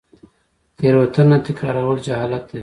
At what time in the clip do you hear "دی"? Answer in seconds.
2.49-2.59